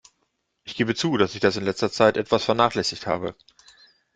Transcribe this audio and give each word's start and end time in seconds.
Ich 0.63 0.73
gebe 0.75 0.95
zu, 0.95 1.15
dass 1.17 1.35
ich 1.35 1.41
das 1.41 1.57
in 1.57 1.63
letzter 1.63 1.91
Zeit 1.91 2.17
etwas 2.17 2.43
vernachlässigt 2.43 3.05
habe. 3.05 3.35